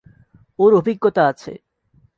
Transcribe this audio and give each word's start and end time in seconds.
ওর 0.59 0.71
অভিজ্ঞতা 0.73 1.21
আছে। 1.27 1.51